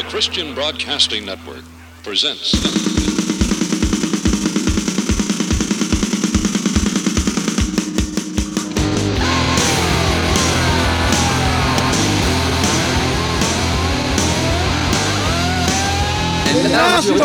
[0.00, 1.62] The Christian Broadcasting Network
[2.02, 2.54] presents.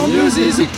[0.09, 0.69] Music.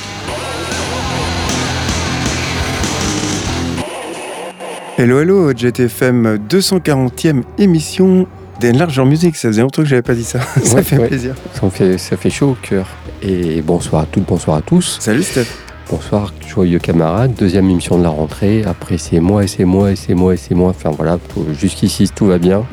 [4.97, 8.27] Hello, hello, JTFM 240e émission
[8.59, 9.35] d'Enlarge en musique.
[9.35, 10.39] Ça faisait longtemps que j'avais pas dit ça.
[10.63, 11.07] ça Ouais, fait ouais.
[11.07, 11.35] plaisir.
[11.53, 12.87] Ça fait, ça fait chaud au cœur.
[13.21, 14.97] Et bonsoir à toutes, bonsoir à tous.
[14.99, 15.45] Salut Steph.
[15.89, 17.33] Bonsoir, joyeux camarades.
[17.37, 18.63] Deuxième émission de la rentrée.
[18.67, 20.71] Après, c'est moi et c'est moi et c'est moi et c'est moi.
[20.71, 21.17] Enfin voilà,
[21.57, 22.65] jusqu'ici, tout va bien.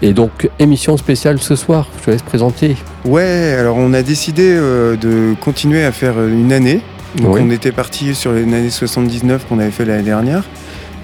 [0.00, 1.86] Et donc, émission spéciale ce soir.
[2.00, 2.76] Je te laisse présenter.
[3.04, 6.80] Ouais, alors on a décidé euh, de continuer à faire une année.
[7.18, 7.40] Donc Oui.
[7.44, 10.44] on était parti sur les années 79 qu'on avait fait l'année dernière.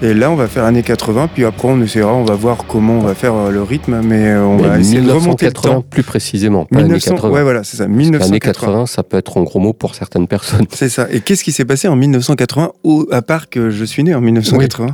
[0.01, 2.95] Et là, on va faire années 80, puis après, on essaiera, on va voir comment
[2.97, 5.51] on va faire euh, le rythme, mais euh, on Mais va essayer de remonter le
[5.51, 5.81] 1980 temps.
[5.89, 7.33] plus précisément, pas 1900, années 80.
[7.33, 8.51] ouais, voilà, c'est ça, Années 1980.
[8.51, 10.65] 80, ça peut être un gros mot pour certaines personnes.
[10.73, 11.07] C'est ça.
[11.09, 14.19] Et qu'est-ce qui s'est passé en 1980, au- à part que je suis né en
[14.19, 14.93] 1980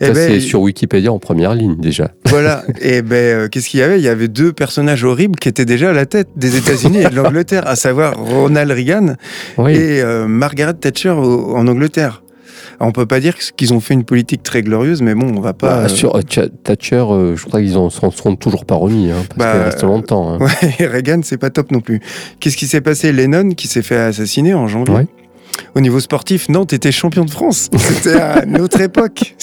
[0.00, 2.10] Eh Ça, ben, c'est sur Wikipédia en première ligne déjà.
[2.28, 2.62] Voilà.
[2.80, 3.98] Et ben, euh, qu'est-ce qu'il y avait?
[3.98, 7.08] Il y avait deux personnages horribles qui étaient déjà à la tête des États-Unis et
[7.08, 9.14] de l'Angleterre, à savoir Ronald Reagan
[9.56, 9.72] Oui.
[9.72, 12.22] et euh, Margaret Thatcher au- en Angleterre.
[12.80, 15.52] On peut pas dire qu'ils ont fait une politique très glorieuse, mais bon, on va
[15.52, 15.82] pas.
[15.82, 16.20] Bah, Sur euh,
[16.62, 19.62] Thatcher, euh, je crois qu'ils en s'en sont toujours pas remis, hein, parce Bah, qu'il
[19.62, 20.34] reste longtemps.
[20.34, 20.38] hein.
[20.80, 22.00] Ouais, Reagan, c'est pas top non plus.
[22.40, 23.12] Qu'est-ce qui s'est passé?
[23.12, 24.94] Lennon, qui s'est fait assassiner en janvier?
[24.94, 25.06] Ouais.
[25.74, 27.70] Au niveau sportif, Nantes était champion de France.
[27.76, 29.34] C'était à notre époque.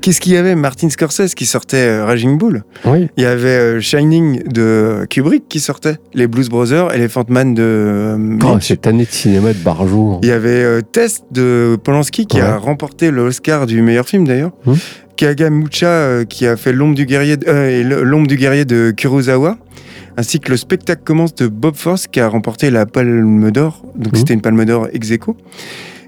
[0.00, 2.64] Qu'est-ce qu'il y avait Martin Scorsese qui sortait euh, Raging Bull.
[2.84, 3.08] Oui.
[3.16, 5.96] Il y avait euh, Shining de Kubrick qui sortait.
[6.14, 10.18] Les Blues Brothers, Elephant Man de Oh, cette année de cinéma de Barjou.
[10.22, 14.52] Il y avait Test de Polanski qui a remporté l'Oscar du meilleur film d'ailleurs.
[14.64, 14.74] Hmm.
[15.18, 19.58] Kagamucha qui a fait L'ombre du guerrier de, euh, L'ombre du guerrier de Kurosawa.
[20.18, 23.82] Ainsi que le spectacle commence de Bob Force qui a remporté la Palme d'Or.
[23.94, 24.16] Donc Hmm.
[24.16, 25.36] c'était une Palme d'Or ex aequo.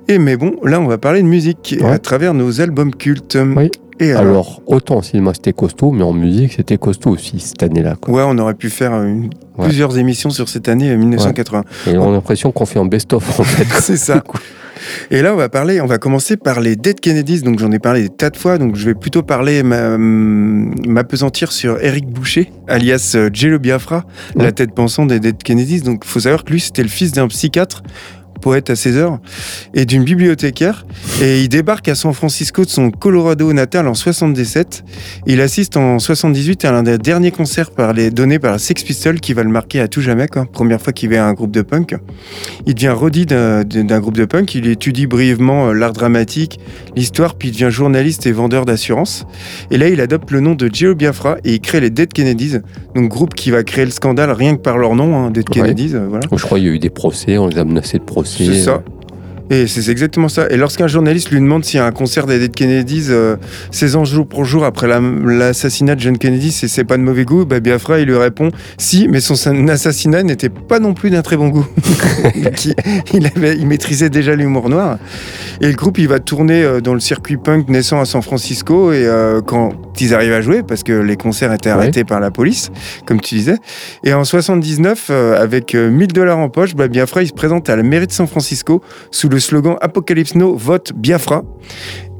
[0.09, 1.89] Et mais bon, là on va parler de musique Ouais.
[1.91, 3.39] à travers nos albums cultes.
[3.57, 3.71] Oui.
[4.01, 7.63] Et alors, Alors, autant au cinéma c'était costaud, mais en musique c'était costaud aussi cette
[7.63, 7.97] année-là.
[8.09, 9.67] ouais, on aurait pu faire euh, une- Ouais.
[9.67, 11.65] plusieurs émissions sur cette année euh, 1980.
[11.87, 13.67] Et on a l'impression qu'on fait un best-of en fait.
[13.81, 14.25] C'est ça.
[15.11, 17.43] Et là, on va parler, on va commencer par les Dead Kennedys.
[17.43, 18.59] Donc, j'en ai parlé des tas de fois.
[18.59, 24.05] Donc, je vais plutôt parler, ma- m'apesantir sur Eric Boucher, alias euh, Jello Biafra,
[24.37, 24.45] Ouais.
[24.45, 25.83] la tête pensante des Dead Kennedys.
[25.83, 27.83] Donc, faut savoir que lui, c'était le fils d'un psychiatre
[28.41, 29.19] poète à ses heures,
[29.75, 30.87] et d'une bibliothécaire.
[31.21, 34.85] Et il débarque à San Francisco de son Colorado natal en 77.
[35.27, 37.71] Il assiste en 78 à l'un des derniers concerts
[38.13, 40.27] donnés par Sex Pistols qui va le marquer à tout jamais.
[40.53, 41.97] Première fois qu'il va à un groupe de punk.
[42.67, 44.55] Il devient roddy d'un groupe de punk.
[44.55, 46.61] Il étudie brièvement euh, l'art dramatique,
[46.97, 49.27] l'histoire, puis il devient journaliste et vendeur d'assurance.
[49.71, 52.59] Et là, il adopte le nom de Joe Biafra et il crée les Dead Kennedys,
[52.95, 55.55] donc groupe qui va créer le scandale rien que par leur nom, hein, Dead Ouais.
[55.63, 55.95] Kennedys.
[55.95, 56.27] euh, voilà.
[56.31, 58.45] Je crois qu'il y a eu des procès, on les a menacés de procès.
[58.45, 58.83] C'est ça.
[59.51, 60.47] Et c'est exactement ça.
[60.51, 63.37] Et lorsqu'un journaliste lui demande s'il y a un concert des Dead Kennedys euh,
[63.73, 67.25] 16 ans jour pour jour après la- l'assassinat de John Kennedy, c'est pas de mauvais
[67.25, 69.35] goût, bah Biafra il lui répond si, mais son
[69.69, 71.67] assassinat n'était pas non plus d'un très bon goût.
[72.35, 72.75] Il,
[73.15, 74.99] il avait, il maîtrisait déjà l'humour noir.
[75.61, 78.93] Et le groupe il va tourner euh, dans le circuit punk naissant à San Francisco
[78.93, 81.77] et euh, quand ils arrivent à jouer parce que les concerts étaient Ouais.
[81.77, 82.71] arrêtés par la police,
[83.07, 83.57] comme tu disais.
[84.05, 87.69] Et en 79, euh, avec euh, 1000 dollars en poche, bah, Biafra il se présente
[87.69, 91.43] à la mairie de San Francisco sous le slogan Apocalypse No, vote Biafra.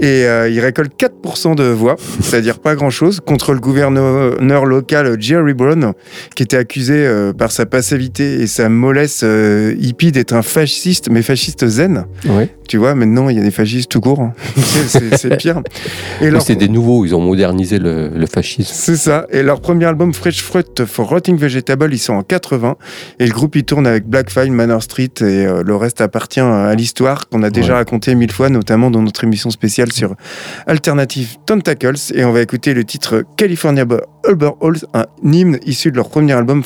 [0.01, 5.53] Et euh, il récolte 4% de voix, c'est-à-dire pas grand-chose, contre le gouverneur local Jerry
[5.55, 5.93] Brown,
[6.35, 11.09] qui était accusé euh, par sa passivité et sa mollesse euh, hippie d'être un fasciste,
[11.11, 12.07] mais fasciste zen.
[12.69, 14.21] Tu vois, maintenant, il y a des fascistes tout court.
[14.21, 14.33] hein.
[14.87, 15.61] C'est- pire.
[16.21, 18.73] Et leur- c'est des nouveaux, ils ont modernisé le, le fascisme.
[18.73, 19.27] c'est ça.
[19.31, 22.77] Et leur premier album Fresh Fruit for Rotting Vegetable, ils sont en 80.
[23.19, 25.11] Et le groupe, il tourne avec Blackfile, Manor Street.
[25.21, 27.79] Et euh, le reste appartient à l'histoire qu'on a déjà Ouais.
[27.81, 30.15] raconté mille fois, notamment dans notre émission spéciale sur
[30.67, 32.13] Alternative Tentacles.
[32.15, 33.85] Et on va écouter le titre California
[34.29, 36.63] Ulber Halls, un hymne issu de leur premier album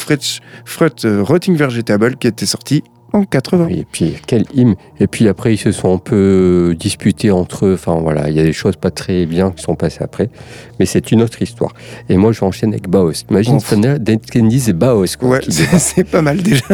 [1.05, 3.66] euh, Rotting Vegetable, qui était sorti en 80.
[3.66, 4.74] Oui, et puis quel hymne.
[4.98, 7.74] Et puis après, ils se sont un peu disputés entre eux.
[7.74, 10.30] Enfin voilà, il y a des choses pas très bien qui sont passées après.
[10.80, 11.72] Mais c'est une autre histoire.
[12.09, 13.12] Et moi, je vais enchaîner avec Baos.
[13.30, 14.21] Imagine année-là, Dead
[14.68, 15.06] et Baos.
[15.18, 16.65] Quoi, Ouais, c'est pas mal déjà.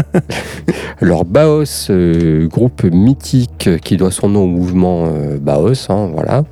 [1.03, 6.44] Alors Baos, euh, groupe mythique qui doit son nom au mouvement euh, Baos, hein, voilà,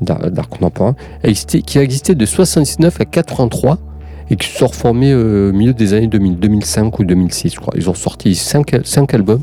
[0.00, 3.78] d'art contemporain, existé- qui a existé de 79 à 83
[4.30, 7.60] et qui se sont reformés euh, au milieu des années 2000, 2005 ou 2006, je
[7.60, 7.72] crois.
[7.76, 9.40] Ils ont sorti cinq, cinq albums.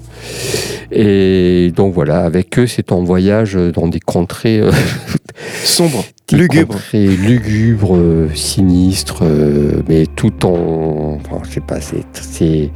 [0.92, 4.72] Et donc voilà, avec eux, c'est en voyage dans des contrées euh,
[5.64, 6.74] Sombre, des lugubre.
[6.76, 11.18] contrées lugubres, euh, sinistres, euh, mais tout en.
[11.20, 12.70] Enfin, je sais pas, c'est- c'est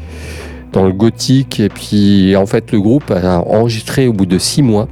[0.74, 1.60] dans le gothique.
[1.60, 4.88] Et puis, en fait, le groupe a enregistré au bout de six mois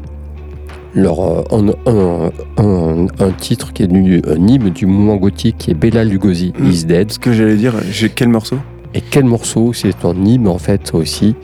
[0.97, 5.57] leur, euh, un, un- un- un titre qui est devenu un hymne du mouvement gothique
[5.59, 6.69] qui est Bella Lugosi Mm.
[6.69, 7.11] is Dead.
[7.11, 8.57] Ce que j'allais dire, j'ai quel morceau?
[8.93, 9.73] Et quel morceau?
[9.73, 11.35] C'est un hymne en fait aussi,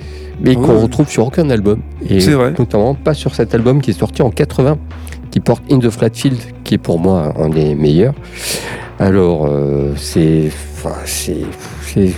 [0.44, 0.82] mais qu'on ouais.
[0.82, 1.80] retrouve sur aucun album.
[2.10, 2.54] Et C'est vrai.
[2.58, 4.78] notamment pas sur cet album qui est sorti en 80,
[5.30, 8.14] qui porte In the Flatfield, qui est pour moi un des meilleurs.
[9.00, 11.38] Alors euh, c'est, enfin, c'est,
[11.84, 12.14] c'est-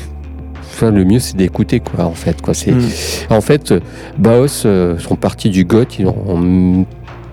[0.60, 2.54] enfin, le mieux c'est d'écouter quoi en fait quoi.
[2.54, 2.82] C'est, Mm.
[3.30, 3.80] en fait, euh,
[4.18, 6.86] Baos euh, sont partis du goth, ils ont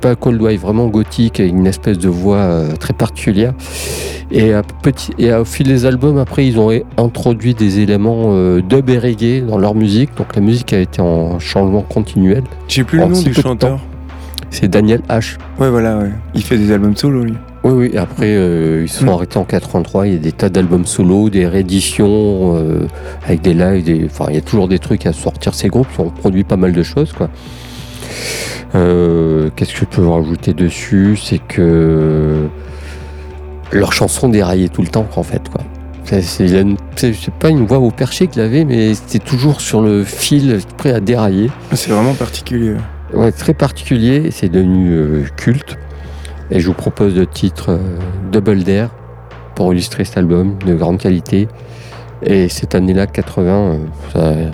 [0.03, 3.55] pas Coldway vraiment gothique, avec une espèce de voix euh, très particulière.
[4.31, 8.61] Et, à petit, et au fil des albums, après, ils ont introduit des éléments euh,
[8.61, 10.11] dub et reggae dans leur musique.
[10.17, 12.43] Donc la musique a été en changement continuel.
[12.69, 13.79] J'ai plus le nom du chanteur.
[14.51, 15.39] C'est Daniel H.
[15.59, 16.11] Ouais, voilà, ouais.
[16.35, 17.35] Il fait des albums solo, lui.
[17.65, 17.97] Oui, oui.
[17.97, 19.11] Après, euh, ils se sont Mm.
[19.11, 20.07] arrêtés en 83.
[20.09, 22.87] Il y a des tas d'albums solo, des rééditions euh,
[23.25, 23.85] avec des lives.
[23.85, 24.05] Des...
[24.07, 25.55] Enfin, il y a toujours des trucs à sortir.
[25.55, 27.31] Ces groupes qui ont produit pas mal de choses, quoi.
[28.75, 31.17] Euh, Qu'est-ce que je peux rajouter dessus?
[31.23, 32.47] C'est que
[33.73, 35.61] leurs chansons déraillaient tout le temps, en fait, quoi.
[36.05, 40.93] C'est pas une voix au perché qu'il avait, mais c'était toujours sur le fil, prêt
[40.93, 41.51] à dérailler.
[41.73, 42.75] C'est vraiment particulier.
[43.15, 45.79] Ouais, très particulier, c'est devenu euh, culte.
[46.51, 47.79] Et je vous propose le titre euh,
[48.31, 48.91] Double Dare
[49.55, 51.49] pour illustrer cet album de grande qualité.
[52.25, 53.77] Et cette année-là, 80, euh,
[54.13, 54.51] ça-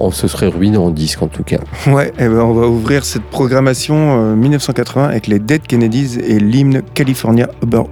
[0.00, 1.58] on se serait ruiné en disque en tout cas.
[1.86, 6.38] Ouais, et ben on va ouvrir cette programmation euh, 1980 avec les Dead Kennedys et
[6.38, 7.84] l'hymne California Over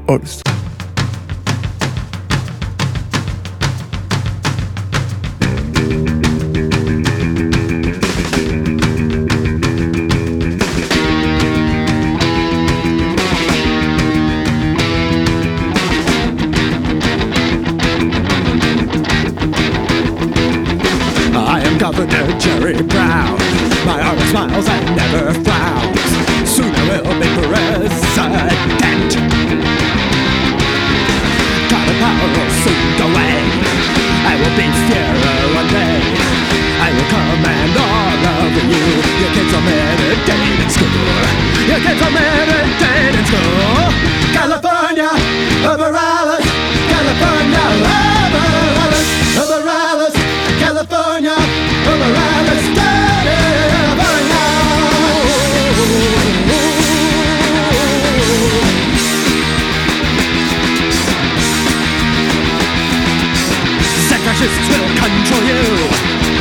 [65.29, 65.61] control you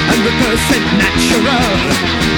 [0.07, 1.75] and reverse it natural.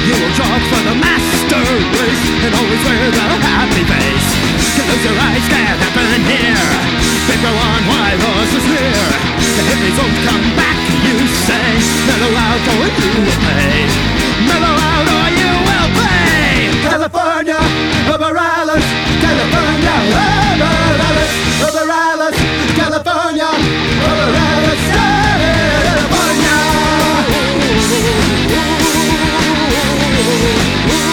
[0.02, 4.30] You will jog for the master race and always wear the happy face.
[4.74, 6.70] Close your eyes, can't happen here.
[7.30, 9.06] Figure on why loss is near.
[9.38, 11.70] The hippies won't come back, you say.
[12.10, 13.86] Mellow out or you will pay.
[14.50, 16.74] Mellow out or you will pay.
[16.82, 17.62] California,
[18.10, 18.90] over Alice.
[19.22, 21.34] California, over Alice.
[21.62, 22.40] Over Alice.
[22.74, 23.19] California,
[30.40, 31.09] Now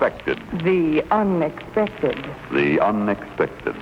[0.00, 0.38] unexpected.
[0.64, 2.16] The unexpected.
[2.52, 3.76] The unexpected.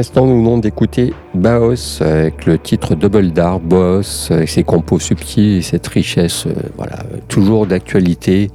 [0.00, 5.58] L'instant, nous venons d'écouter Baos avec le titre Double Dark, Boss, avec ses compos subtils
[5.58, 8.50] et cette richesse, euh, voilà, toujours d'actualité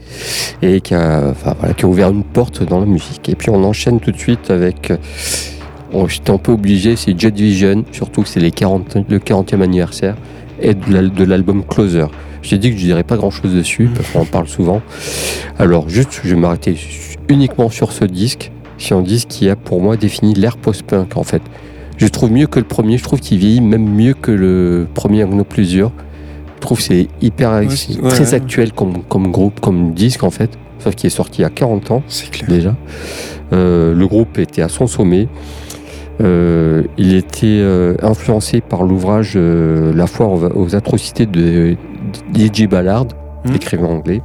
[0.64, 1.36] et qui a,
[1.84, 3.30] ouvert une porte dans la musique.
[3.30, 4.98] Et puis on enchaîne tout de suite avec, euh,
[5.94, 9.62] on- j'étais un peu obligé, c'est Jet Vision, surtout que c'est les 40, le 40e
[9.62, 10.16] anniversaire,
[10.60, 12.08] et de l'al- de l'album Closer.
[12.42, 14.82] J'ai dit que je dirais pas grand chose dessus, parce qu'on en parle souvent.
[15.60, 16.76] Alors, juste, je vais m'arrêter
[17.30, 18.52] uniquement sur ce disque.
[18.78, 21.42] C'est un disque qui a pour moi défini l'ère post-punk en fait.
[21.98, 25.24] Je trouve mieux que le premier, je trouve qu'il vieillit même mieux que le premier
[25.24, 25.92] Agno Plusieurs.
[26.56, 28.34] Je trouve que c'est hyper Ouais, ouais, très ouais.
[28.34, 30.50] actuel comme, comme groupe, comme disque en fait.
[30.80, 32.50] Sauf qu'il est sorti il y a 40 ans C'est clair.
[32.50, 32.76] déjà.
[33.54, 35.28] Euh, le groupe était à son sommet.
[36.22, 41.76] Euh, il était euh, influencé par l'ouvrage La foire aux, atrocités de
[42.34, 42.68] D.J.
[42.68, 43.08] Ballard,
[43.46, 43.56] Mhm.
[43.56, 44.22] écrivain anglais.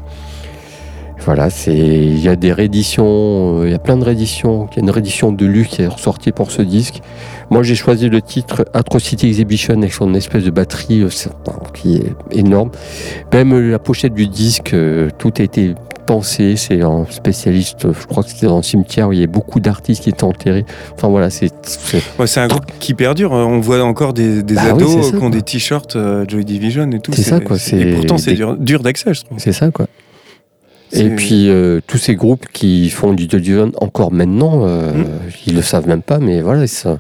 [1.26, 4.68] Voilà, c'est il y a des rééditions, euh, il y a plein de rééditions.
[4.72, 7.00] Il y a une réédition de luxe qui est ressortie pour ce disque.
[7.50, 11.08] Moi, j'ai choisi le titre Atrocity Exhibition avec son espèce de batterie euh,
[11.74, 12.70] qui est énorme.
[13.32, 15.74] Même la pochette du disque, euh, tout a été
[16.06, 16.56] pensé.
[16.56, 19.60] C'est un spécialiste, je crois que c'était dans le cimetière où il y a beaucoup
[19.60, 20.64] d'artistes qui étaient enterrés.
[20.94, 23.34] Enfin voilà, c'est c'est- Ouais, un groupe qui perdure.
[23.34, 23.44] hein.
[23.46, 25.30] On voit encore des, des Bah ados ça, qui ont quoi.
[25.30, 25.98] des t-shirts
[26.28, 27.12] Joy Division et tout.
[27.12, 29.38] C'est ça, quoi, Et pourtant, c'est des- dur, dur d'accès, je trouve.
[29.38, 29.86] c'est ça quoi.
[30.92, 35.06] Et puis euh, tous ces groupes qui font du Division encore maintenant, euh, Mm.
[35.46, 36.98] ils le savent même pas, mais voilà, ça,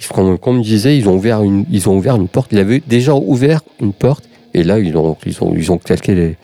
[0.00, 2.50] ils, comme, comme je disais, ils ont ouvert une, ils ont ouvert une porte.
[2.52, 6.14] Ils avaient déjà ouvert une porte, et là ils ont, ils ont, ils ont claqué
[6.14, 6.36] les-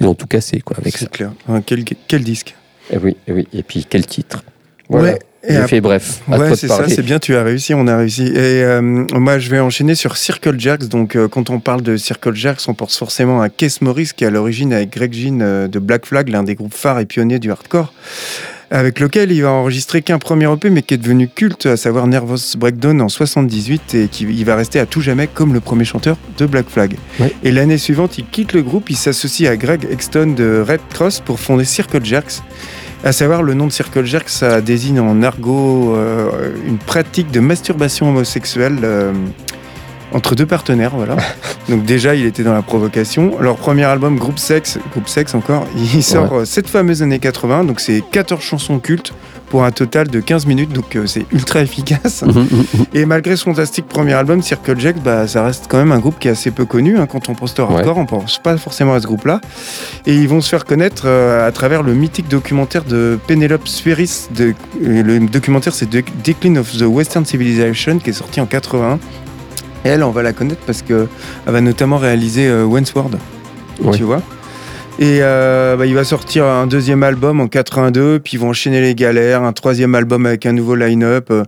[0.00, 1.00] ils ont tout cassé quoi avec ça.
[1.00, 1.32] C'est clair.
[1.48, 2.54] Hein, quel, quel disque?
[2.92, 3.48] Et oui, et oui.
[3.52, 4.42] Et puis quel titre?
[4.88, 5.16] Voilà.
[5.42, 6.20] Et J'ai fait bref.
[6.28, 8.26] Ouais, c'est ça, c'est bien, tu as réussi, on a réussi.
[8.26, 10.88] Et euh, moi, je vais enchaîner sur Circle Jerks.
[10.88, 14.24] Donc, euh, quand on parle de Circle Jerks, on pense forcément à Keith Morris, qui
[14.24, 17.06] est à l'origine avec Greg Ginn euh, de Black Flag, l'un des groupes phares et
[17.06, 17.94] pionniers du hardcore,
[18.70, 22.06] avec lequel il va enregistrer qu'un premier EP, mais qui est devenu culte, à savoir
[22.06, 25.86] Nervous Breakdown en 78, et qui il va rester à tout jamais comme le premier
[25.86, 26.96] chanteur de Black Flag.
[27.18, 27.32] Ouais.
[27.44, 31.20] Et l'année suivante, il quitte le groupe, il s'associe à Greg Exton de Red Cross
[31.20, 32.42] pour fonder Circle Jerks.
[33.02, 37.40] À savoir, le nom de Circle Jerk, ça désigne en argot euh, une pratique de
[37.40, 39.12] masturbation homosexuelle euh,
[40.12, 41.16] entre deux partenaires, voilà.
[41.68, 43.40] Donc déjà, il était dans la provocation.
[43.40, 47.64] Leur premier album, Groupe Sex, Groupe Sex encore, il sort euh, cette fameuse année 80,
[47.64, 49.12] donc c'est 14 chansons cultes
[49.50, 52.22] pour un total de 15 minutes, donc euh, c'est ultra efficace.
[52.22, 52.84] Mhm, mhm, mhm.
[52.94, 56.18] Et malgré ce fantastique premier album, Circle Jack, bah, ça reste quand même un groupe
[56.18, 56.98] qui est assez peu connu.
[56.98, 57.06] hein.
[57.06, 59.40] Quand on pense au hardcore, on pense pas forcément à ce groupe-là.
[60.06, 64.28] Et ils vont se faire connaître euh, à travers le mythique documentaire de Penelope Spheris.
[64.34, 69.00] De, euh, le documentaire, c'est Decline of the Western Civilization, qui est sorti en 81.
[69.84, 71.06] Et elle, on va la connaître parce qu'elle
[71.46, 72.82] va notamment réaliser euh, Ouais.
[73.96, 74.22] tu vois?
[74.98, 78.82] Et euh, bah, il va sortir un deuxième album en 82, puis ils vont enchaîner
[78.82, 81.28] les galères, un troisième album avec un nouveau line-up.
[81.30, 81.44] euh,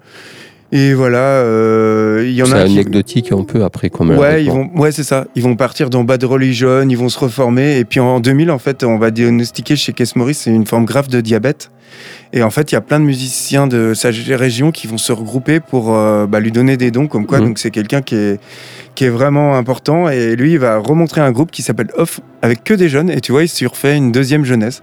[0.75, 2.73] et voilà, euh, il y en C'est a qui...
[2.73, 4.19] anecdotique un peu après quand même.
[4.19, 5.27] Ouais, ils vont, ouais, c'est ça.
[5.35, 7.77] Ils vont partir dans Bad Religion, ils vont se reformer.
[7.79, 10.87] Et puis en 2000, en fait, on va diagnostiquer chez Kes Morris c'est une forme
[10.87, 11.71] grave de diabète.
[12.33, 15.13] Et en fait, il y a plein de musiciens de sa région qui vont se
[15.13, 17.41] regrouper pour euh, bah, lui donner des dons, comme quoi.
[17.41, 17.49] Mhm.
[17.49, 18.41] Donc c'est quelqu'un qui est,
[18.95, 20.09] qui est vraiment important.
[20.09, 23.11] Et lui, il va remontrer un groupe qui s'appelle Off avec que des jeunes.
[23.11, 24.83] Et tu vois, il se refait une deuxième jeunesse.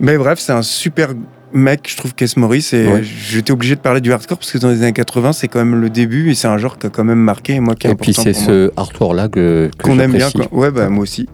[0.00, 1.10] Mais bref, c'est un super
[1.54, 2.68] mec, je trouve, Kes Morris.
[2.72, 3.02] Et Ouais.
[3.02, 5.80] j'étais obligé de parler du hardcore parce que dans les années 80, c'est quand même
[5.80, 7.54] le début et c'est un genre qui a quand même marqué.
[7.54, 10.30] Et moi, qui Et puis c'est ce Arthur-là que, qu'on aime bien.
[10.30, 10.46] Quoi.
[10.52, 11.28] Ouais, bah, moi aussi.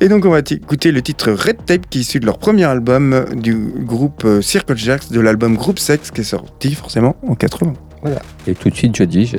[0.00, 2.64] Et donc, on va écouter le titre Red Tape qui est issu de leur premier
[2.64, 7.34] album du groupe euh, Circle Jacks, de l'album Groupe Sex qui est sorti forcément en
[7.34, 7.72] 80.
[8.46, 9.38] Et tout de suite, je dis, je-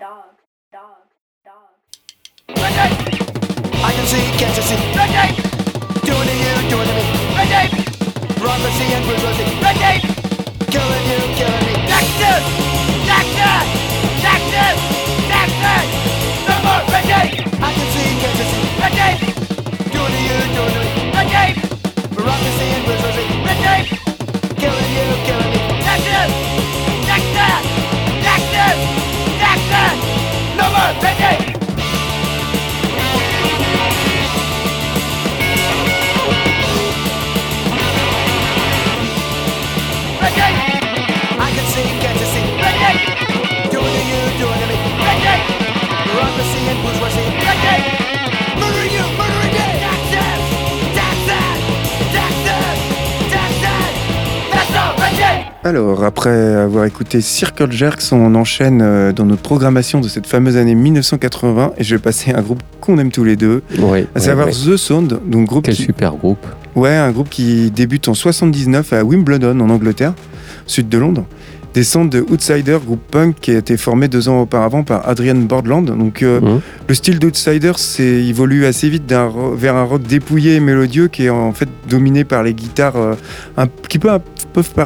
[0.00, 1.06] Dog, dog,
[1.44, 1.70] dog.
[2.48, 3.14] Red tape!
[3.78, 4.74] I can see, can't you see?
[4.96, 5.36] Red tape!
[6.02, 7.04] Doing to you, doing to me.
[7.36, 7.70] Red tape!
[8.36, 9.44] Prophecy and brutality.
[9.62, 10.02] Red tape!
[10.72, 11.74] Killing you, killing me.
[11.86, 12.63] Dexter!
[55.66, 60.58] Alors, après avoir écouté Circle Jerks, on enchaîne euh, dans notre programmation de cette fameuse
[60.58, 63.62] année 1980 et je vais passer à un groupe qu'on aime tous les deux,
[64.14, 64.48] à savoir.
[64.50, 66.46] The Sound, donc groupe Quel qui, super groupe.
[66.76, 70.12] ouais, un groupe qui débute en 79 à Wimbledon en Angleterre,
[70.66, 71.24] sud de Londres.
[71.74, 75.84] Descente de Outsider, groupe punk qui a été formé deux ans auparavant par Adrian Bordland.
[75.86, 76.60] Donc euh, Mhm.
[76.88, 79.12] le style d'Outsider évolue assez vite
[79.56, 83.14] vers un rock dépouillé et mélodieux qui est en fait dominé par les guitares euh,
[83.56, 84.20] un, qui peuvent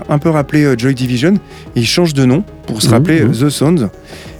[0.08, 1.34] un peu rappeler euh, Joy Division.
[1.76, 3.32] Et ils changent de nom pour se Mhm, rappeler mhm.
[3.32, 3.88] The Sounds.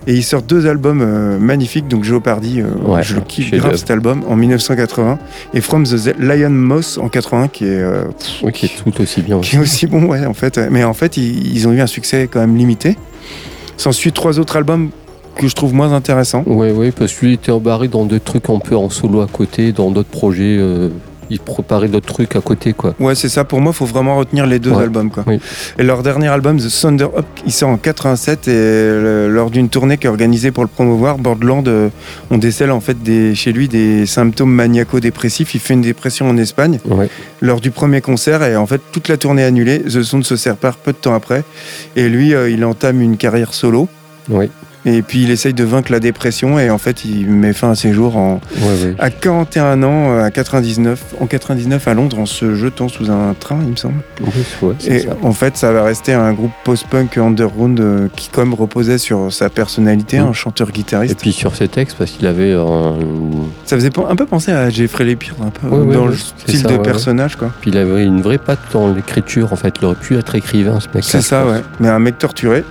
[0.09, 1.87] Et ils sortent deux albums euh, magnifiques.
[1.87, 5.19] Donc Jeopardy, euh, Ouais, je le kiffe grave cet album en 1980.
[5.55, 8.71] Et From the Z- Lion Moss en 80 qui est, euh, pff, Oui, qui est
[8.83, 10.59] tout aussi bien qui est aussi bon, ouais, en fait.
[10.71, 12.97] Mais en fait, ils, ils ont eu un succès quand même limité.
[13.77, 14.91] S'ensuit trois autres albums
[15.37, 16.43] que je trouve moins intéressants.
[16.47, 19.21] Oui, oui, parce que lui il était embarré dans des trucs un peu en solo
[19.21, 20.57] à côté, dans d'autres projets.
[20.59, 20.89] euh,
[21.31, 22.95] il préparait d'autres trucs à côté, quoi.
[22.99, 23.45] Ouais, c'est ça.
[23.45, 25.11] Pour moi, il faut vraiment retenir les deux Ouais, albums.
[25.11, 25.25] Quoi.
[25.27, 25.41] oui.
[25.79, 29.69] Et leur dernier album, The Thunder Up, il sort en 87 et euh, lors d'une
[29.69, 31.89] tournée qui est organisée pour le promouvoir, Borderland, euh,
[32.31, 35.55] on décèle en fait des, chez lui des symptômes maniaco-dépressifs.
[35.55, 37.09] Il fait une dépression en Espagne Ouais.
[37.41, 39.81] lors du premier concert et en fait toute la tournée est annulée.
[39.83, 41.45] The Sound se sépare peu de temps après
[41.97, 43.89] et lui, euh, il entame une carrière solo.
[44.31, 44.51] Oui.
[44.89, 47.75] Et puis il essaye de vaincre la dépression et en fait il met fin à
[47.75, 48.95] ses jours en, Ouais, ouais.
[48.99, 53.35] à 41 ans, euh, à 99, en 99 à Londres en se jetant sous un
[53.39, 54.01] train, il me semble.
[54.63, 55.11] Oui, Et ça.
[55.23, 59.51] en fait, ça va rester un groupe post-punk underground euh, qui, comme reposait sur sa
[59.51, 61.19] personnalité, un Et chanteur-guitariste.
[61.21, 62.95] puis sur ses textes, parce qu'il avait un.
[63.65, 66.69] Ça faisait un peu penser à Jeffrey Lepire, un peu Ouais, dans le style ça,
[66.69, 67.51] de personnage, quoi.
[67.61, 69.75] Puis il avait une vraie patte dans l'écriture, en fait.
[69.81, 71.61] Il aurait pu être écrivain, ce mec C'est ça, ouais.
[71.81, 72.65] Mais un mec torturé.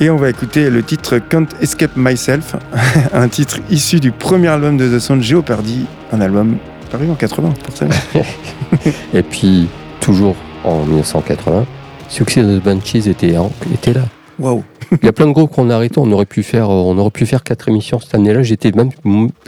[0.00, 2.56] Et on va écouter le titre Can't Escape Myself,
[3.12, 6.56] un titre issu du premier album de The Sound, Jeopardy, un album
[6.90, 7.94] paru en 80, forcément.
[9.14, 9.68] Et puis,
[10.00, 11.66] toujours en 1980,
[12.08, 13.34] Success of the Banshees était,
[13.72, 14.02] était là.
[14.38, 14.64] Waouh.
[14.90, 15.94] Il y a plein de groupes qu'on a arrêté.
[15.98, 18.42] On aurait pu faire, euh, on aurait pu faire quatre émissions cette année-là.
[18.42, 18.90] J'étais même,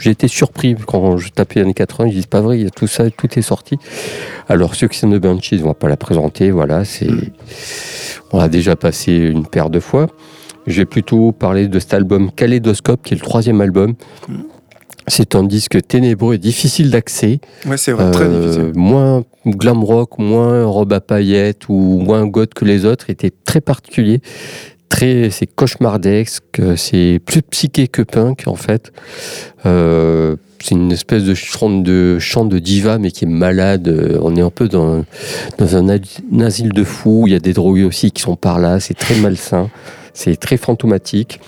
[0.05, 2.09] été surpris quand je tapais années 80.
[2.09, 3.77] Je dis pas vrai, il y a tout ça, tout est sorti.
[4.49, 6.51] Alors Success of the Banshees, on va pas la présenter.
[6.51, 7.09] Voilà, c'est,
[8.31, 10.07] on a déjà passé une paire de fois.
[10.67, 13.93] Je vais plutôt parler de cet album Kaleidoscope, qui est le troisième album.
[15.07, 17.39] C'est un disque ténébreux et difficile d'accès.
[17.65, 18.71] Ouais, c'est vrai, très Euh, difficile.
[18.75, 23.61] Moins glam rock, moins robe à paillettes ou moins goth que les autres, était très
[23.61, 24.19] particulier.
[24.89, 28.91] Très, c'est cauchemardesque, c'est plus psyché que punk en fait.
[29.65, 34.17] Euh, c'est une espèce de chant de chant de diva mais qui est malade.
[34.21, 35.05] On est un peu dans,
[35.57, 35.87] dans un
[36.41, 37.23] asile de fous.
[37.27, 38.79] Il y a des drogués aussi qui sont par là.
[38.81, 39.69] C'est très malsain.
[40.17, 41.39] C'est très fantomatique.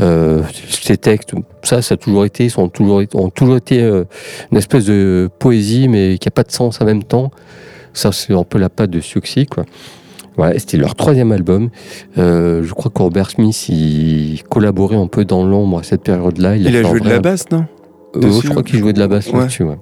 [0.00, 4.04] Euh, ces textes, ça, ça a toujours été, sont toujours, ont toujours été euh,
[4.50, 7.30] une espèce de poésie, mais qui a pas de sens en même temps.
[7.92, 9.02] Ça, c'est un peu la patte de
[9.44, 9.66] quoi.
[10.38, 11.68] Voilà, c'était leur troisième album.
[12.16, 16.56] Euh, je crois que Robert Smith, il collaborait un peu dans l'ombre à cette période-là.
[16.56, 17.66] Il a joué de la basse, non?
[18.14, 18.46] Dessus.
[18.46, 19.40] je crois qu'il jouait de la basse Ouais.
[19.40, 19.76] là-dessus, ouais.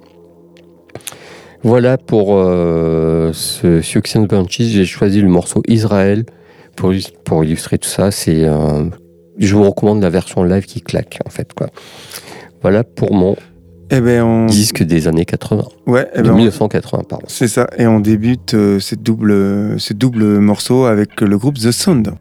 [1.63, 4.67] Voilà pour ce Success and Banshees.
[4.71, 6.25] J'ai choisi le morceau Israël
[6.75, 8.11] pour, illus- pour illustrer tout ça.
[8.11, 8.85] C'est, euh,
[9.37, 11.67] je vous recommande la version live qui claque, en fait, quoi.
[12.61, 13.35] Voilà pour mon
[13.91, 14.45] Eh ben, on...
[14.47, 15.63] disque des années 80.
[15.87, 17.25] Ouais, eh de ben, on- 1980, pardon.
[17.27, 21.71] C'est ça, et on débute euh, ces doubles ces doubles morceaux avec le groupe The
[21.71, 22.11] Sound.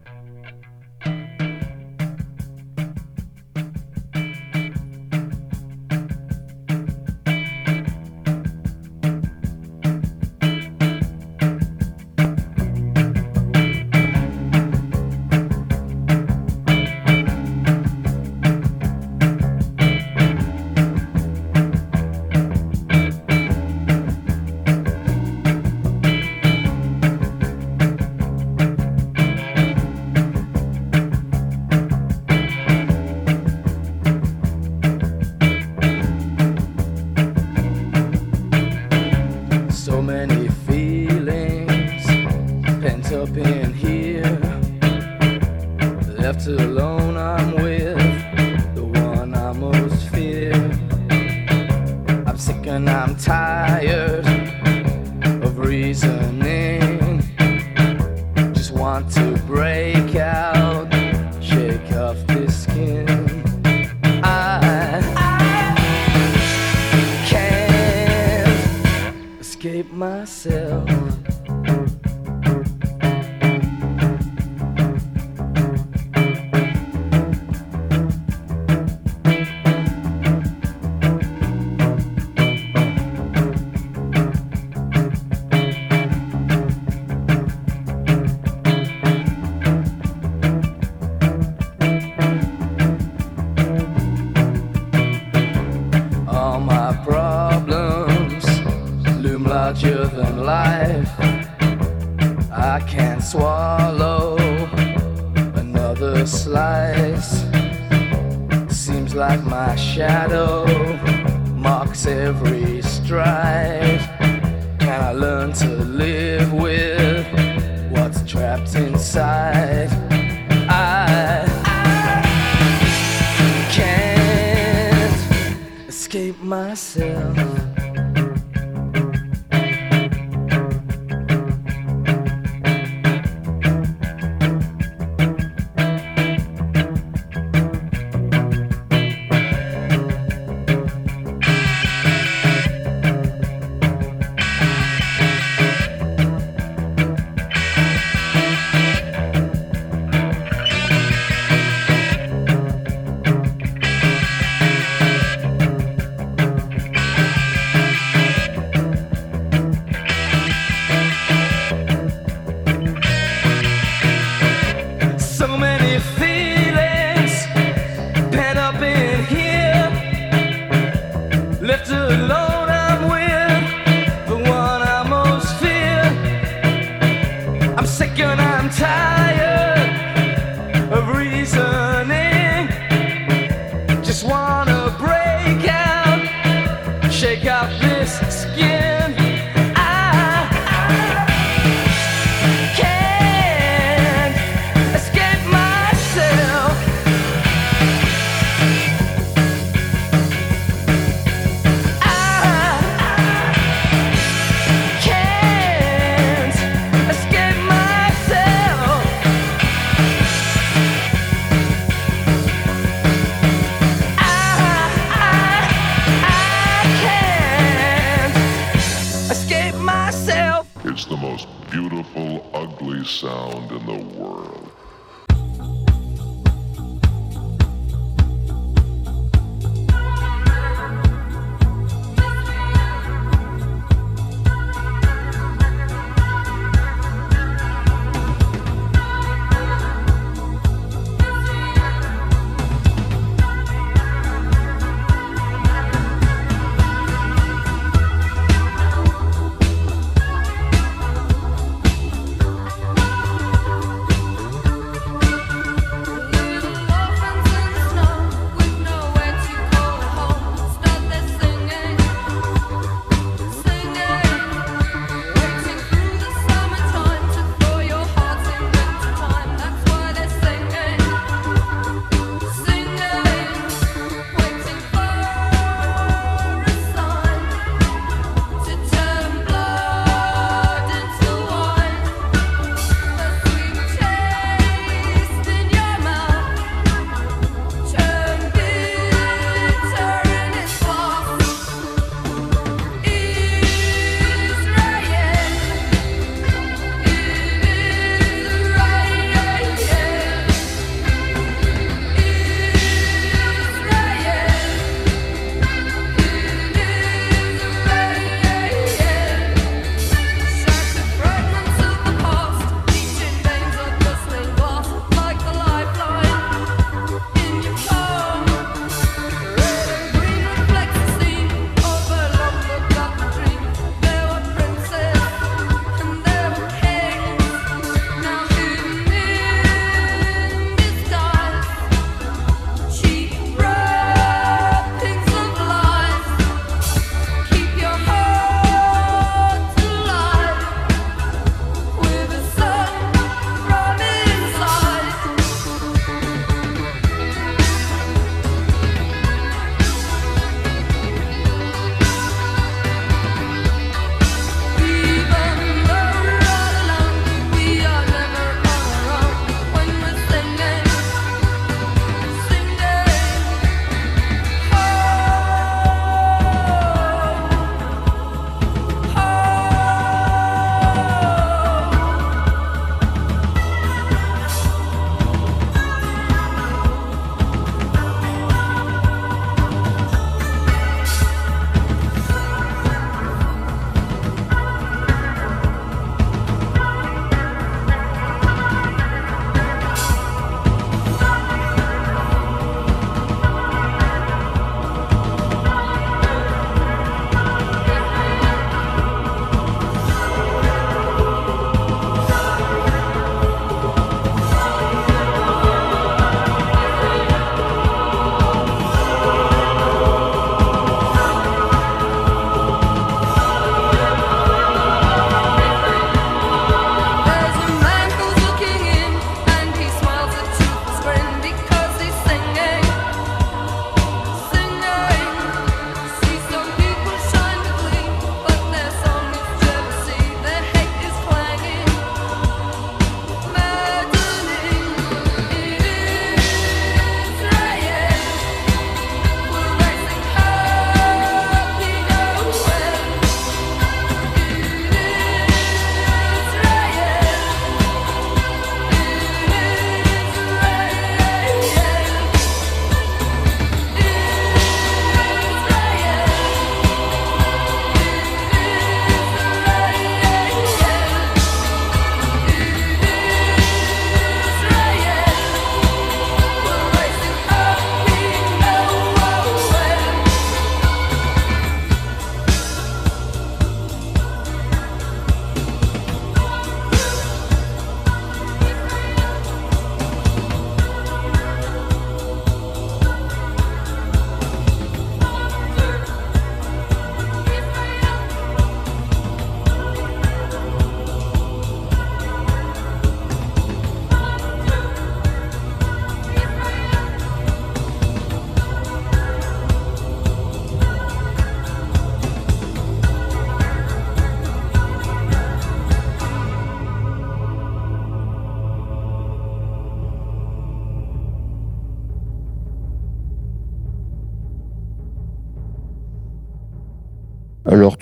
[187.81, 188.94] this skin.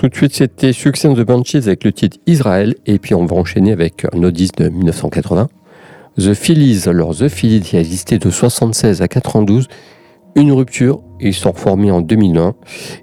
[0.02, 3.24] Tout de suite, c'était Success and the Bunches avec le titre Israël, et puis on
[3.24, 5.48] va enchaîner avec un disque de 1980.
[6.18, 9.68] The Phillies, alors The Phillies a existé de 76 à 92,
[10.34, 12.54] une rupture, ils sont reformés en 2001,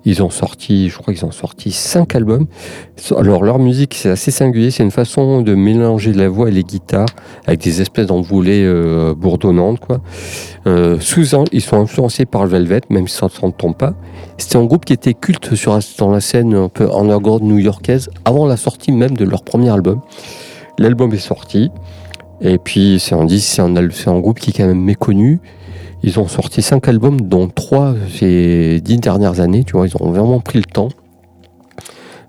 [0.05, 2.47] ils ont sorti, je crois qu'ils ont sorti 5 albums.
[3.17, 6.63] Alors leur musique c'est assez singulier, c'est une façon de mélanger la voix et les
[6.63, 7.07] guitares
[7.45, 10.01] avec des espèces d'envolées euh, bourdonnantes quoi.
[10.67, 10.97] Euh,
[11.51, 13.93] ils sont influencés par le Velvet, même si ça ne s'entend pas.
[14.37, 18.45] C'était un groupe qui était culte sur, dans la scène un peu underground new-yorkaise avant
[18.45, 20.01] la sortie même de leur premier album.
[20.77, 21.71] L'album est sorti,
[22.41, 25.41] et puis c'est un c'est un groupe qui est quand même méconnu.
[26.03, 29.63] Ils ont sorti cinq albums, dont trois ces dix dernières années.
[29.65, 30.89] Tu vois, ils ont vraiment pris le temps.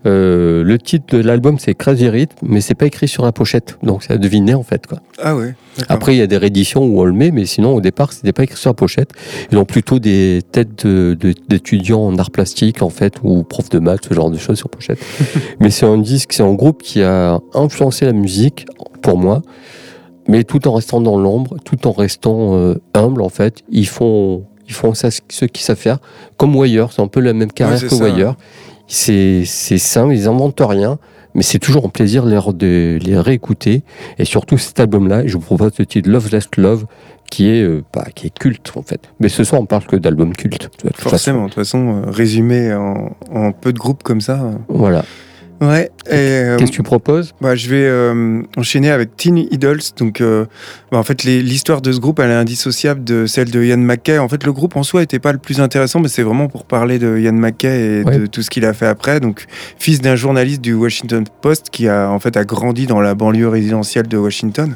[0.06, 3.76] Euh, le titre de l'album c'est Crazy Rhythm, mais c'est pas écrit sur la pochette,
[3.82, 5.00] donc c'est à deviner en fait quoi.
[5.22, 5.54] Ah ouais.
[5.90, 8.32] Après, il y a des rééditions où on le met, mais sinon, au départ, c'était
[8.32, 9.10] pas écrit sur la pochette.
[9.52, 13.68] Ils ont plutôt des têtes de- de- d'étudiants en art plastique, en fait, ou profs
[13.68, 14.98] de maths, ce genre de choses sur pochette.
[15.60, 18.64] mais c'est un disque, c'est un groupe qui a influencé la musique,
[19.02, 19.42] pour moi,
[20.30, 23.62] mais tout en restant dans l'ombre, tout en restant euh, humble, en fait.
[23.70, 25.98] Ils font, ils font ça, ce qu'ils savent faire,
[26.36, 28.34] comme Wire, c'est un peu la même carrière que ça, Wire.
[28.86, 30.98] C'est c'est simple, ils inventent rien.
[31.34, 33.84] Mais c'est toujours un plaisir de les, de les réécouter.
[34.18, 36.86] Et surtout cet album-là, je vous propose le titre Love Last Love,
[37.30, 39.00] qui est, euh, bah, qui est culte en fait.
[39.20, 40.62] Mais ce soir, on parle que d'albums cultes.
[40.82, 41.08] de toute façon.
[41.10, 44.40] Forcément, de toute façon, euh, résumé en, en peu de groupes comme ça.
[44.42, 44.52] euh.
[44.68, 45.04] Voilà.
[45.60, 45.90] Ouais.
[46.06, 47.34] Et, euh, Qu'est-ce que tu proposes?
[47.40, 49.80] bah, Je vais euh, enchaîner avec Teen Idols.
[49.98, 50.46] Donc, euh,
[50.90, 54.16] bah, en fait, l'histoire de ce groupe, elle est indissociable de celle de Ian McKay.
[54.18, 56.64] En fait, le groupe en soi n'était pas le plus intéressant, mais c'est vraiment pour
[56.64, 58.18] parler de Ian McKay et Ouais.
[58.18, 59.20] de tout ce qu'il a fait après.
[59.20, 59.44] Donc,
[59.78, 63.48] fils d'un journaliste du Washington Post qui a en fait a grandi dans la banlieue
[63.48, 64.74] résidentielle de Washington.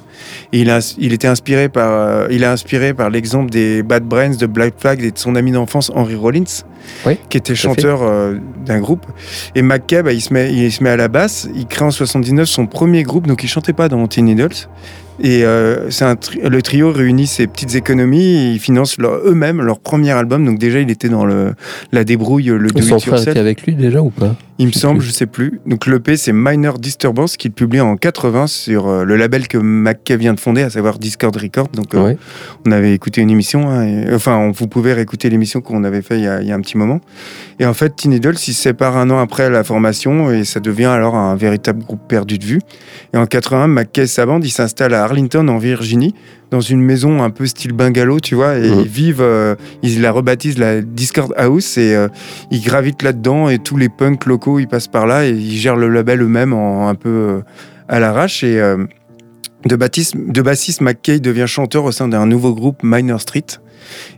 [0.52, 4.04] Et il a, il était inspiré par, euh, il a inspiré par l'exemple des Bad
[4.04, 6.44] Brains de Black Flag et de son ami d'enfance Henry Rollins,
[7.06, 9.06] Oui, qui était chanteur euh, d'un groupe.
[9.54, 11.48] Et McKay, bah, il, se met, il se met à la basse.
[11.54, 14.54] Il crée en 79 son premier groupe, donc il chantait pas dans Teen Idols.
[15.20, 19.62] Et euh, c'est un tri- le trio réunit ses petites économies et ils financent eux-mêmes
[19.62, 20.44] leur premier album.
[20.44, 21.52] Donc déjà, il était dans le,
[21.92, 24.34] la débrouille, le do Son it frère était avec lui déjà ou pas?
[24.58, 25.08] Il me semble, plus.
[25.08, 25.60] je sais plus.
[25.66, 30.16] Donc l'EP, c'est Minor Disturbance qu'il publie en 80 sur euh, le label que McKay
[30.16, 31.68] vient de fonder, à savoir Discord Records.
[31.74, 32.16] Donc euh, Ouais.
[32.66, 36.02] on avait écouté une émission, hein, et- enfin, on- vous pouvez réécouter l'émission qu'on avait
[36.02, 37.00] fait il y, a, il y a un petit moment.
[37.58, 40.84] Et en fait, Teen ils se séparent un an après la formation et ça devient
[40.84, 42.60] alors un véritable groupe perdu de vue.
[43.12, 46.14] Et en 80, McKay et sa bande, ils s'installent à Arlington, en Virginie,
[46.50, 48.80] dans une maison un peu style bungalow, tu vois, et Mhm.
[48.80, 52.08] ils vivent, euh, ils la rebaptisent la Discord House et euh,
[52.50, 55.76] ils gravitent là-dedans et tous les punks locaux, ils passent par là et ils gèrent
[55.76, 57.40] le label eux-mêmes en un peu euh,
[57.88, 58.60] à l'arrache et
[59.66, 63.44] de, bassiste, de bassiste, McKay devient chanteur au sein d'un nouveau groupe, Minor Street.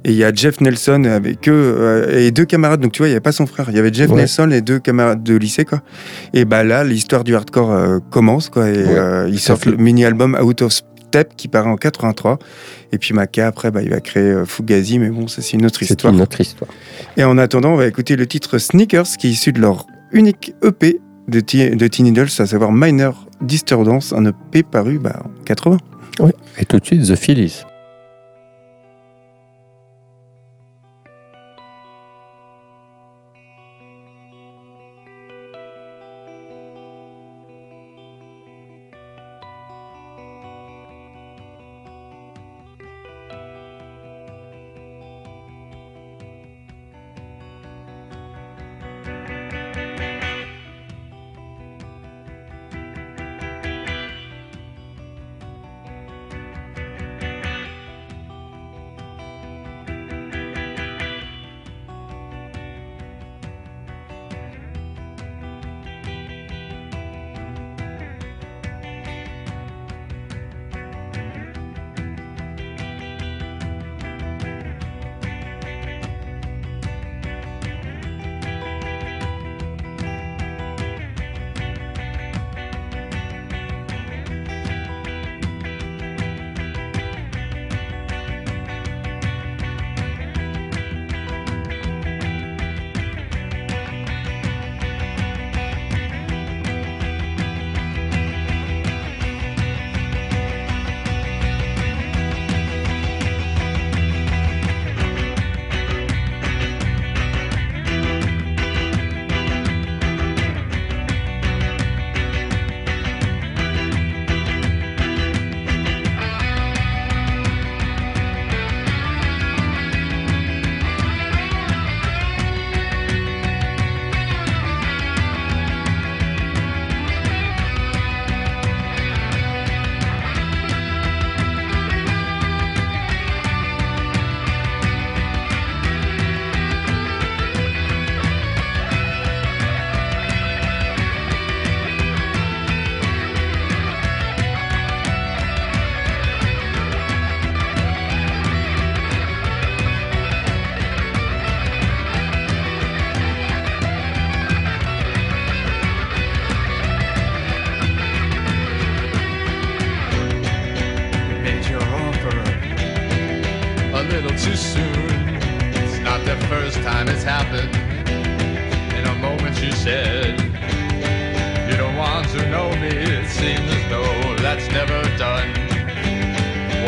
[0.05, 2.81] Et il y a Jeff Nelson avec eux euh, et deux camarades.
[2.81, 3.67] Donc tu vois, il n'y avait pas son frère.
[3.71, 4.17] Il y avait Jeff Ouais.
[4.17, 5.65] Nelson et deux camarades de lycée.
[5.65, 5.81] Quoi.
[6.33, 8.49] Et bah là, l'histoire du hardcore euh, commence.
[8.49, 12.39] Quoi, et Ouais, euh, ils sortent le mini-album Out of Step qui paraît en 83.
[12.93, 14.99] Et puis Maca, après, bah, il va créer euh, Fugazi.
[14.99, 16.13] Mais bon, ça, c'est une autre C'est histoire.
[16.13, 16.71] une autre histoire.
[17.17, 20.55] Et en attendant, on va écouter le titre Sneakers qui est issu de leur unique
[20.65, 21.41] EP de,
[21.75, 25.79] de Teen Idols, à savoir Minor Disturbance, un EP paru bah, en 80.
[26.59, 27.63] Et tout de suite, The Phillies.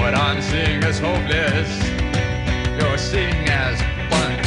[0.08, 1.68] What I'm seeing as hopeless.
[2.80, 3.78] You're seeing as
[4.08, 4.38] fun.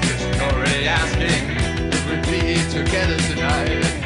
[0.00, 4.01] Just already asking if we'd be together tonight.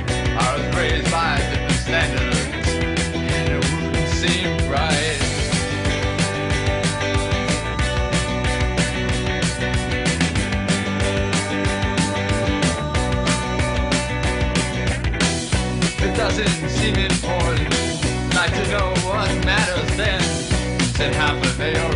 [21.01, 21.51] it happened.
[21.59, 21.96] They already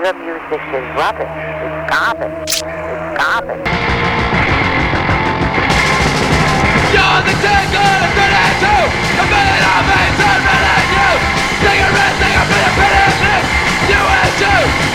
[0.00, 1.28] Your music is rubbish.
[1.28, 2.48] It's garbage.
[2.48, 2.62] It's
[3.20, 3.68] garbage.
[6.88, 8.26] You're the tickle of the
[8.80, 11.10] The minute of it's unrelated you
[11.60, 13.44] Take a risk, take a bit of penalty
[13.92, 14.89] You and you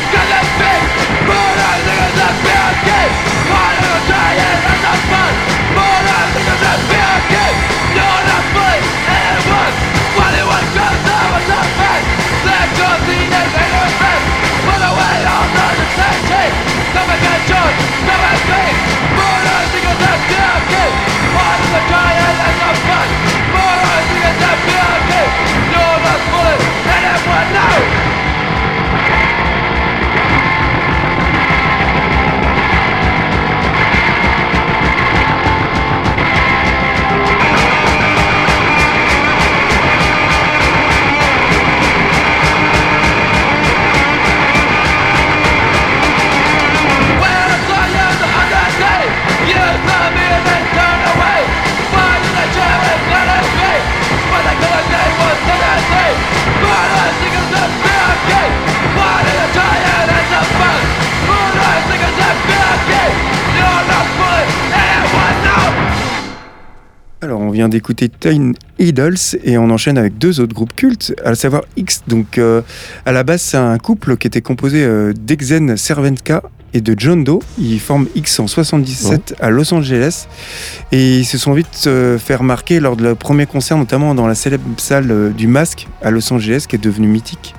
[67.65, 72.03] vient d'écouter Teen Idols et on enchaîne avec deux autres groupes cultes, à savoir X.
[72.07, 72.61] Donc, euh,
[73.05, 76.43] à la base, c'est un couple qui était composé euh, d'Exen Cervenka
[76.73, 77.39] et de John Doe.
[77.57, 80.27] Ils forment X en 77 à Los Angeles
[80.91, 84.27] et ils se sont vite euh, fait remarquer lors de leur premier concert, notamment dans
[84.27, 87.55] la célèbre salle euh, du Masque à Los Angeles, qui est devenue mythique.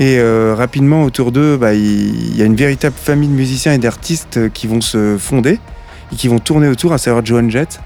[0.00, 3.78] Et euh, rapidement, autour d'eux, bah, il y a une véritable famille de musiciens et
[3.78, 5.60] d'artistes qui vont se fonder
[6.12, 7.80] et qui vont tourner autour, à savoir Joan Jett,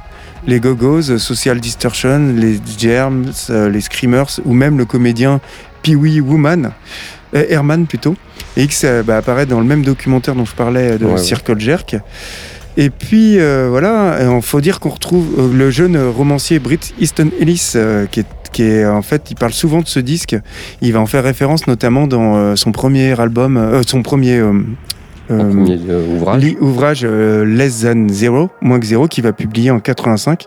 [0.48, 5.40] les Go-Go's, Social Distortion, les Germs, euh, les Screamers, ou même le comédien
[5.82, 6.72] Pee Wee Woman,
[7.34, 8.16] euh, Herman plutôt.
[8.56, 11.18] Et X euh, bah, apparaît dans le même documentaire dont je parlais de Ouais, ouais.
[11.18, 11.96] Circle Jerk.
[12.78, 17.72] Et puis euh, voilà, il faut dire qu'on retrouve le jeune romancier Britt Easton Ellis,
[17.74, 20.34] euh, qui est qui est en fait, il parle souvent de ce disque.
[20.80, 24.42] Il va en faire référence notamment dans son premier album, son premier,
[25.30, 26.42] euh, premier, euh, ouvrage.
[26.42, 30.46] li- ouvrage euh, Less Than Zero, moins que zéro, qui va publier en 85.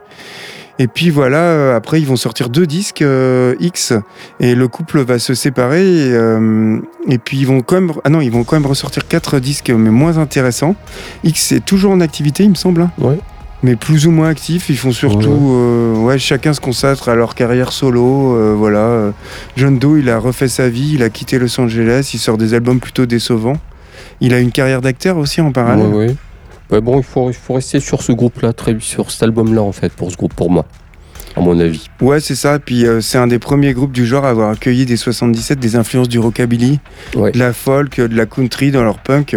[0.80, 3.94] Et puis voilà, euh, après ils vont sortir deux disques euh, X
[4.40, 8.10] et le couple va se séparer et, euh, et puis ils vont quand même ah
[8.10, 10.76] non ils vont quand même ressortir quatre disques mais moins intéressants.
[11.24, 12.82] X est toujours en activité il me semble.
[12.82, 12.92] hein.
[13.00, 13.20] Ouais.
[13.64, 17.16] Mais plus ou moins actifs, ils font surtout Ouais, euh, ouais, chacun se consacre à
[17.16, 18.36] leur carrière solo.
[18.36, 19.14] euh, voilà.
[19.56, 22.56] John Doe, il a refait sa vie, il a quitté Los Angeles, il sort des
[22.56, 23.58] albums plutôt décevants.
[24.22, 25.88] Il a une carrière d'acteur aussi en parallèle.
[25.88, 26.16] Ouais.
[26.72, 29.74] Ouais, bon, il faut, il faut rester sur ce groupe-là, très sur cet album-là, en
[29.74, 30.66] fait, pour ce groupe, pour moi,
[31.36, 31.88] à mon avis.
[32.02, 32.60] Ouais, c'est ça.
[32.60, 35.76] Puis euh, c'est un des premiers groupes du genre à avoir accueilli des 77 des
[35.76, 36.80] influences du rockabilly,
[37.16, 37.32] Ouais.
[37.32, 39.36] de la folk, de la country dans leur punk.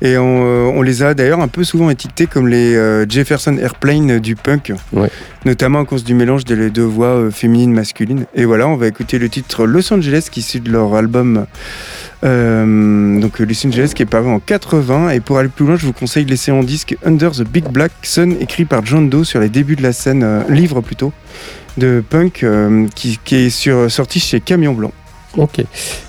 [0.00, 3.56] Et on, euh, on les a d'ailleurs un peu souvent étiquetés comme les euh, Jefferson
[3.58, 5.08] Airplane du punk, Ouais.
[5.44, 8.24] notamment à cause du mélange des deux voix féminines masculines.
[8.34, 11.46] Et voilà, on va écouter le titre Los Angeles qui est issu de leur album.
[12.24, 15.76] Euh, donc euh, Los Angeles qui est paru en 80 et pour aller plus loin
[15.76, 19.10] je vous conseille de laisser en disque Under the Big Black Sun écrit par John
[19.10, 21.12] Doe sur les débuts de la scène euh, livre plutôt
[21.78, 24.92] de punk euh, qui, qui est sur, sorti chez Camion Blanc.
[25.36, 25.64] Ok.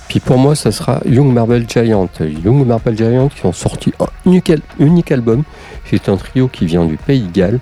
[0.10, 2.10] Puis pour moi, ça sera Young Marble Giant.
[2.20, 5.44] Young Marble Giant qui ont sorti un unique, al- unique album.
[5.86, 7.60] C'est un trio qui vient du Pays de Galles.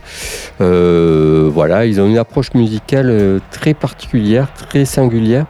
[0.59, 5.45] Euh, voilà, ils ont une approche musicale euh, très particulière, très singulière,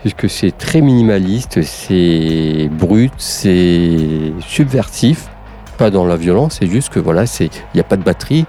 [0.00, 5.28] puisque c'est très minimaliste, c'est brut, c'est subversif.
[5.78, 8.46] Pas dans la violence, c'est juste que voilà, il n'y a pas de batterie.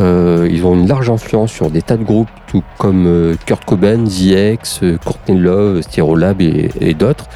[0.00, 3.64] Euh, ils ont une large influence sur des tas de groupes, tout comme euh, Kurt
[3.64, 7.26] Cobain, The X, euh, Courtney Love, Stereolab et, et d'autres.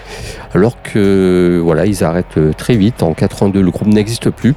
[0.54, 3.02] Alors que voilà, ils arrêtent très vite.
[3.02, 4.54] En 82, le groupe n'existe plus.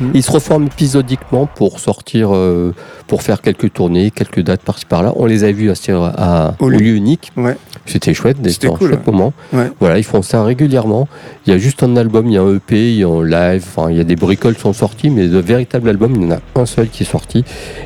[0.00, 0.10] Mhm.
[0.14, 2.74] Ils se reforment épisodiquement pour sortir, euh,
[3.06, 5.12] pour faire quelques tournées, quelques dates par-ci par-là.
[5.16, 5.74] On les a vus à,
[6.16, 6.80] à- Au lieu.
[6.80, 7.32] unique.
[7.36, 7.56] Ouais.
[7.86, 8.36] C'était chouette,
[8.68, 9.32] un cool, chouette moment.
[9.52, 9.70] Ouais.
[9.80, 11.08] Voilà, ils font ça régulièrement.
[11.46, 13.24] Il y a juste un album, il y a un EP, il y a un
[13.24, 16.26] live, il y a des bricoles qui sont sortis, mais de véritable album, il y
[16.26, 17.44] en a un seul qui est sorti.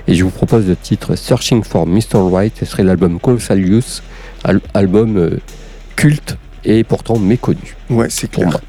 [0.09, 2.17] Et je vous propose le titre Searching for Mr.
[2.33, 3.19] Right, ce serait l'album
[3.51, 4.03] Youth,
[4.45, 5.39] al- album euh,
[5.97, 8.49] culte et pourtant méconnu Ouais, c'est clair.
[8.51, 8.61] moi.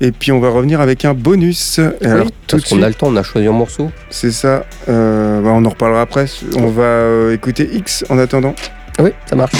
[0.00, 1.78] Et puis on va revenir avec un bonus.
[1.78, 3.90] Et alors Oui, tout parce qu'on a le temps, on a choisi un morceau.
[4.10, 4.64] c'est ça.
[4.88, 6.26] Euh, bah, on en reparlera après.
[6.56, 8.54] On va euh, écouter X en attendant.
[8.98, 9.52] Oui, ça marche.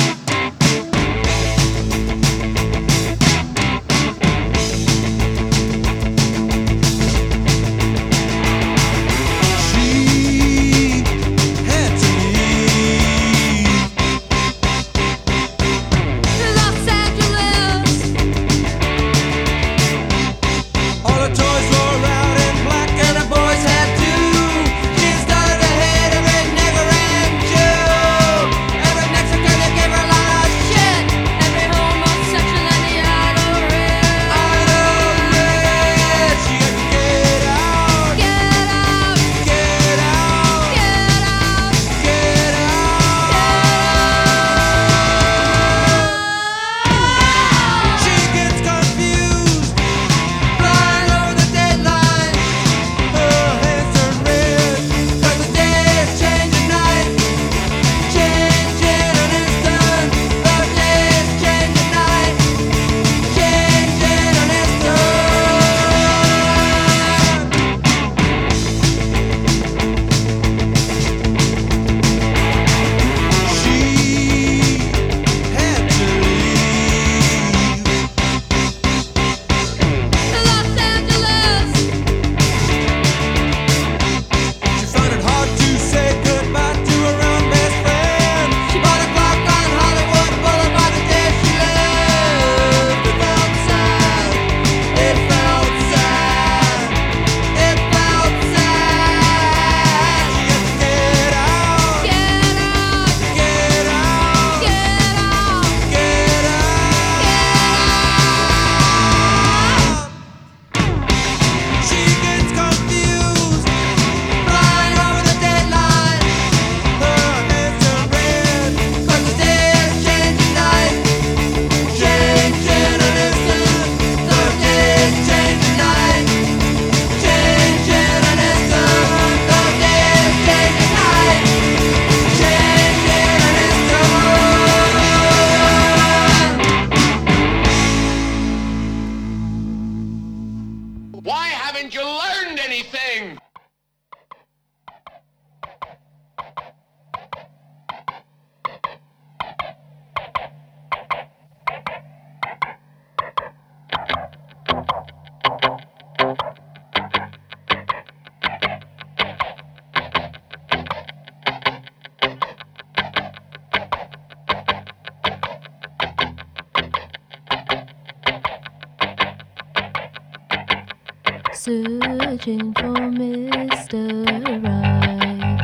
[171.65, 174.27] Searching for Mr.
[174.65, 175.63] Right.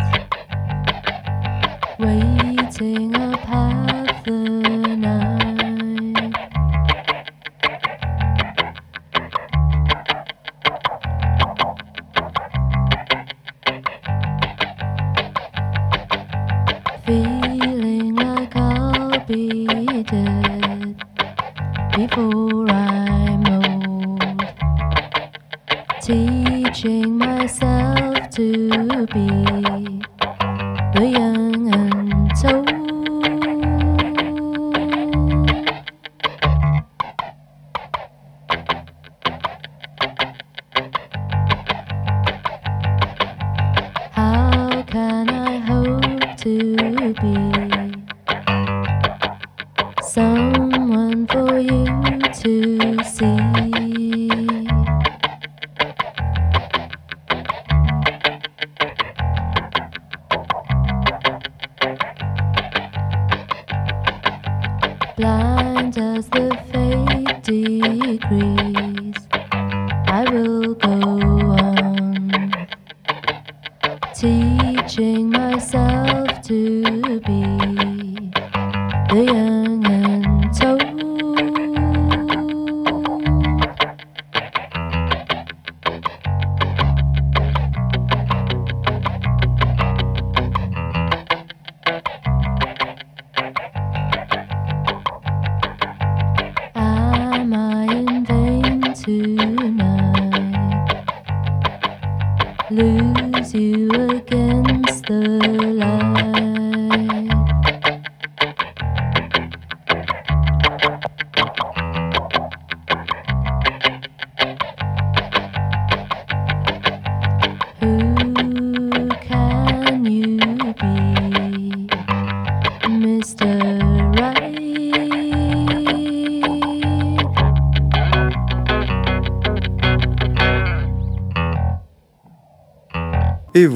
[1.98, 3.07] Waiting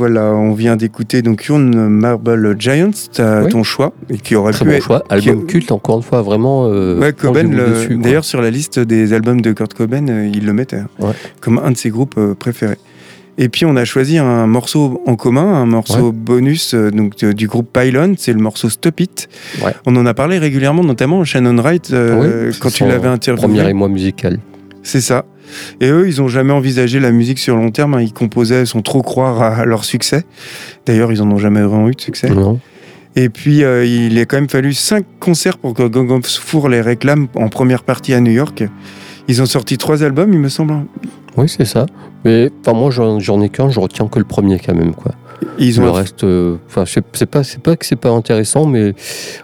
[0.02, 2.90] voilà, on vient d'écouter donc Young Marble Giants,
[3.20, 3.48] Oui.
[3.50, 5.04] ton choix, et qui aurait Très pu bon être- choix.
[5.08, 6.66] qui- Album culte, encore une fois, vraiment.
[6.66, 10.44] euh, Ouais, Cobain, le- d'ailleurs sur la liste des albums de Kurt Cobain, euh, il
[10.44, 11.12] le mettait hein, Ouais.
[11.40, 12.78] comme un de ses groupes euh, préférés.
[13.38, 17.46] Et puis on a choisi un morceau en commun, un morceau bonus euh, donc, du
[17.46, 19.28] groupe Pylon, c'est le morceau Stop It.
[19.64, 19.72] Ouais.
[19.86, 23.46] On en a parlé régulièrement, notamment Shannon Wright, euh, Oui, quand tu l'avais interviewé.
[23.46, 24.40] Premier émoi musical.
[24.82, 25.24] C'est ça.
[25.80, 27.94] Et eux, ils ont jamais envisagé la musique sur long terme.
[27.94, 28.00] hein.
[28.02, 30.24] Ils composaient sans trop croire à leur succès.
[30.86, 32.30] D'ailleurs, ils en ont jamais vraiment eu de succès.
[32.30, 32.58] Non.
[33.14, 36.68] Et puis, euh, il a quand même fallu cinq concerts pour que Gang of Four
[36.70, 38.64] les réclame en première partie à New York.
[39.28, 40.74] Ils ont sorti trois albums, il me semble.
[41.36, 41.86] Oui, c'est ça.
[42.24, 44.94] Mais enfin, moi, j'en j'en ai qu'un, je retiens que le premier quand même.
[44.94, 45.12] Quoi.
[45.58, 48.10] Et ils ont le reste, euh, enfin, c'est c'est pas, c'est pas que c'est pas
[48.10, 48.94] intéressant, mais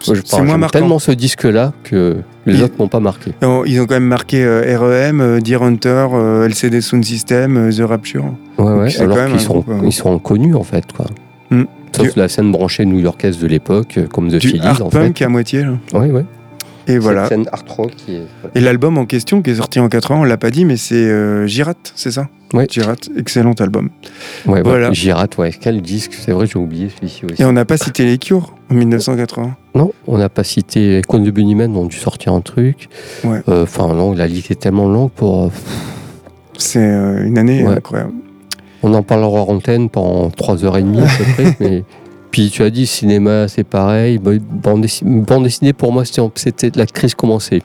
[0.03, 0.11] je
[0.57, 0.79] marquant.
[0.79, 3.31] tellement ce disque-là que les autres m'ont pas marqué.
[3.41, 7.81] Ils ont quand même marqué euh, REM, euh, Deer Hunter, euh, LCD Sound System, The
[7.81, 8.25] Rapture.
[8.57, 8.99] Ouais, ouais.
[9.01, 11.05] Alors qu'ils sont, groupe, ils sont inconnus en fait, quoi.
[11.51, 11.63] Hmm.
[11.95, 15.17] Sauf Du- la scène branchée new-yorkaise de l'époque, comme The du Phillies, hard en punk
[15.17, 15.25] fait.
[15.25, 15.63] à moitié.
[15.63, 15.73] là.
[15.93, 16.25] Ouais, ouais.
[16.89, 17.23] Et voilà.
[17.27, 18.23] Cette scène art rock qui est.
[18.55, 20.95] Et l'album en question qui est sorti en 80, on l'a pas dit, mais c'est
[20.95, 22.27] euh, Girat, c'est ça?
[22.53, 22.65] Ouais.
[22.69, 23.89] Girat, excellent album.
[24.47, 24.89] Ouais, Voilà.
[24.89, 24.95] ouais.
[24.95, 25.51] Girat, ouais.
[25.59, 27.41] Quel disque C'est vrai, j'ai oublié celui-ci aussi.
[27.41, 29.55] Et on n'a pas cité les Cure en 1980.
[29.75, 32.89] Non, on n'a pas cité Cone de Bunnyman, ont dû sortir un truc.
[33.23, 33.41] Ouais.
[33.49, 35.45] Euh, Enfin, non, la liste est tellement longue pour.
[35.45, 35.49] euh,
[36.57, 37.75] C'est euh, une année Ouais.
[37.75, 38.13] incroyable.
[38.81, 41.55] On en parlera en antenne pendant 3h30 à peu près.
[41.59, 41.83] mais...
[42.31, 44.17] Puis tu as dit cinéma, c'est pareil.
[44.19, 47.63] Bande, dessi- bande dessinée, pour moi, c'était la crise commencée.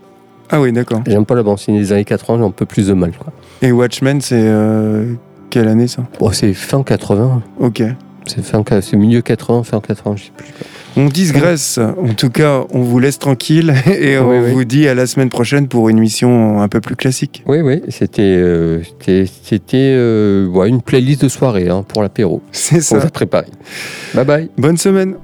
[0.50, 1.02] Ah oui, d'accord.
[1.06, 3.12] J'aime pas la bande dessinée des années 80, j'ai un peu plus de mal.
[3.18, 3.32] Quoi.
[3.62, 5.12] Et Watchmen, c'est euh,
[5.50, 6.02] quelle année ça?
[6.18, 7.42] Bon, c'est fin 80.
[7.60, 7.82] Ok.
[8.26, 10.46] C'est milieu 80, fin 80, je sais plus.
[10.96, 11.78] On digresse.
[11.78, 14.52] En tout cas, on vous laisse tranquille et on Oui, oui.
[14.52, 17.42] vous dit à la semaine prochaine pour une mission un peu plus classique.
[17.46, 22.42] Oui, oui, c'était euh, c'était euh, ouais, une playlist de soirée hein, pour l'apéro.
[22.52, 22.98] C'est On ça.
[22.98, 23.46] vous a préparé.
[24.14, 24.50] Bye bye.
[24.56, 25.14] Bonne semaine.